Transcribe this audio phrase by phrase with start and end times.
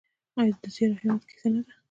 [0.39, 1.71] آیا د زیار او همت کیسه نه ده؟